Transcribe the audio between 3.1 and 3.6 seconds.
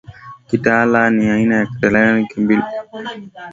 ya mke wa baba